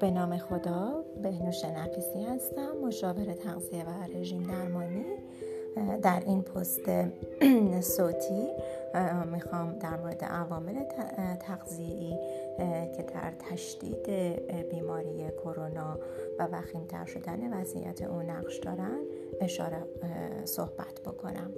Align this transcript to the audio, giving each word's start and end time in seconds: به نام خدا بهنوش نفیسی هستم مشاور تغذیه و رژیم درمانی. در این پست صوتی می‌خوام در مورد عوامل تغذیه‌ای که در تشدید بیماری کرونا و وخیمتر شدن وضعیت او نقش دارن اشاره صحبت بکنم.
به 0.00 0.10
نام 0.10 0.36
خدا 0.36 1.04
بهنوش 1.22 1.64
نفیسی 1.64 2.24
هستم 2.24 2.76
مشاور 2.84 3.24
تغذیه 3.24 3.84
و 3.84 4.18
رژیم 4.18 4.42
درمانی. 4.42 5.04
در 6.02 6.22
این 6.26 6.42
پست 6.42 6.80
صوتی 7.80 8.48
می‌خوام 9.32 9.78
در 9.78 9.96
مورد 9.96 10.24
عوامل 10.24 10.84
تغذیه‌ای 11.40 12.18
که 12.96 13.02
در 13.02 13.32
تشدید 13.50 14.10
بیماری 14.70 15.30
کرونا 15.44 15.98
و 16.38 16.46
وخیمتر 16.46 17.04
شدن 17.04 17.60
وضعیت 17.60 18.02
او 18.02 18.22
نقش 18.22 18.58
دارن 18.58 18.98
اشاره 19.40 19.82
صحبت 20.44 21.00
بکنم. 21.06 21.50